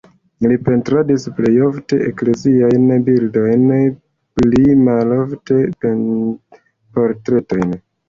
[0.51, 3.69] Li pentradis plej ofte ekleziajn bildojn,
[4.43, 7.83] pli malofte portretojn.